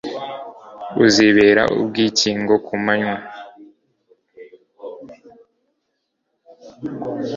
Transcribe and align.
buzibera 0.95 1.63
ubwikingo 1.81 2.53
ku 2.65 2.75
manywa 2.83 3.17